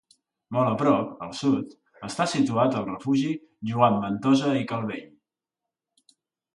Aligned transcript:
Molt 0.55 0.69
a 0.69 0.77
prop, 0.79 1.11
al 1.25 1.35
sud, 1.41 1.75
està 2.09 2.27
situat 2.33 2.79
el 2.81 2.89
refugi 2.89 3.37
Joan 3.73 4.01
Ventosa 4.09 4.59
i 4.65 4.69
Calvell. 4.75 5.09